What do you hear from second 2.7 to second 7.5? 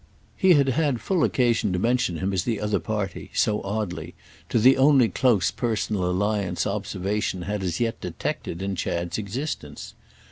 party, so oddly, to the only close personal alliance observation